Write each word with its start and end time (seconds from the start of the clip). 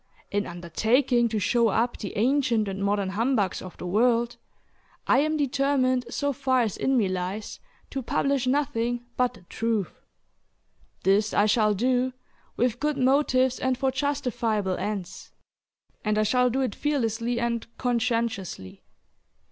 In 0.31 0.47
undertaking 0.47 1.29
to 1.29 1.37
show 1.37 1.67
up 1.67 1.95
the 1.97 2.17
"Ancient 2.17 2.67
and 2.67 2.83
Modern 2.83 3.09
Humbugs 3.09 3.61
of 3.61 3.77
the 3.77 3.85
World," 3.85 4.35
I 5.05 5.19
am 5.19 5.37
determined 5.37 6.05
so 6.11 6.33
far 6.33 6.61
as 6.61 6.75
in 6.75 6.97
me 6.97 7.07
lies, 7.07 7.59
to 7.91 8.01
publish 8.01 8.47
nothing 8.47 9.05
but 9.15 9.35
the 9.35 9.43
truth. 9.43 10.01
This 11.03 11.35
I 11.35 11.45
shall 11.45 11.75
do, 11.75 12.13
"with 12.57 12.79
good 12.79 12.97
motives 12.97 13.59
and 13.59 13.77
for 13.77 13.91
justifiable 13.91 14.77
ends," 14.77 15.33
and 16.03 16.17
I 16.17 16.23
shall 16.23 16.49
do 16.49 16.61
it 16.61 16.73
fearlessly 16.73 17.39
and 17.39 17.67
conscientiously. 17.77 18.81